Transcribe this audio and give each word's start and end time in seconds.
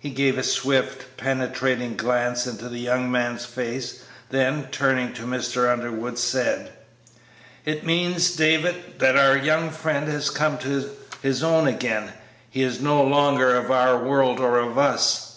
He 0.00 0.10
gave 0.10 0.36
a 0.36 0.42
swift, 0.42 1.16
penetrating 1.16 1.96
glance 1.96 2.44
into 2.44 2.68
the 2.68 2.80
young 2.80 3.08
man's 3.08 3.44
face, 3.44 4.02
then, 4.30 4.66
turning 4.72 5.12
to 5.12 5.22
Mr. 5.22 5.72
Underwood, 5.72 6.18
said, 6.18 6.72
"It 7.64 7.86
means, 7.86 8.34
David, 8.34 8.98
that 8.98 9.14
our 9.14 9.36
young 9.38 9.70
friend 9.70 10.08
has 10.08 10.28
come 10.28 10.58
to 10.58 10.90
his 11.22 11.44
own 11.44 11.68
again. 11.68 12.12
He 12.50 12.62
is 12.64 12.80
no 12.80 13.00
longer 13.04 13.54
of 13.54 13.70
our 13.70 13.96
world 13.96 14.40
or 14.40 14.58
of 14.58 14.76
us." 14.76 15.36